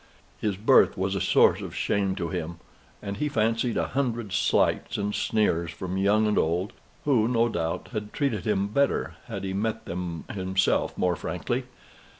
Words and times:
His 0.39 0.55
birth 0.57 0.97
was 0.97 1.13
a 1.13 1.21
source 1.21 1.61
of 1.61 1.75
shame 1.75 2.15
to 2.15 2.29
him, 2.29 2.57
and 3.03 3.17
he 3.17 3.29
fancied 3.29 3.77
a 3.77 3.89
hundred 3.89 4.33
slights 4.33 4.97
and 4.97 5.13
sneers 5.13 5.69
from 5.69 5.95
young 5.95 6.25
and 6.25 6.39
old, 6.39 6.73
who, 7.05 7.27
no 7.27 7.47
doubt, 7.47 7.89
had 7.93 8.11
treated 8.11 8.43
him 8.47 8.69
better 8.69 9.13
had 9.27 9.43
he 9.43 9.53
met 9.53 9.85
them 9.85 10.23
himself 10.33 10.97
more 10.97 11.15
frankly. 11.15 11.65